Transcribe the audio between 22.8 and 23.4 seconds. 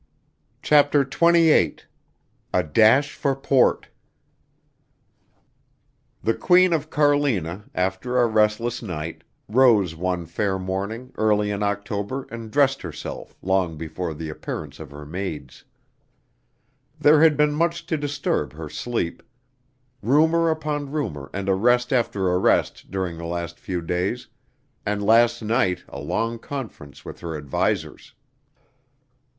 during the